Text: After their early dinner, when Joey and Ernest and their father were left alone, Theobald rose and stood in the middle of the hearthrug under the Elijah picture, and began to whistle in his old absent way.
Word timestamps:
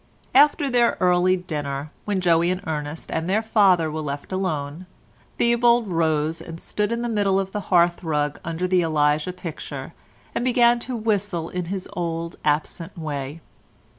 After 0.33 0.67
their 0.67 0.97
early 0.99 1.37
dinner, 1.37 1.91
when 2.05 2.21
Joey 2.21 2.49
and 2.49 2.61
Ernest 2.65 3.11
and 3.11 3.29
their 3.29 3.43
father 3.43 3.91
were 3.91 4.01
left 4.01 4.31
alone, 4.31 4.87
Theobald 5.37 5.89
rose 5.89 6.41
and 6.41 6.59
stood 6.59 6.91
in 6.91 7.03
the 7.03 7.07
middle 7.07 7.39
of 7.39 7.51
the 7.51 7.59
hearthrug 7.69 8.39
under 8.43 8.67
the 8.67 8.81
Elijah 8.81 9.31
picture, 9.31 9.93
and 10.33 10.43
began 10.43 10.79
to 10.79 10.95
whistle 10.95 11.49
in 11.49 11.65
his 11.65 11.87
old 11.95 12.35
absent 12.43 12.97
way. 12.97 13.41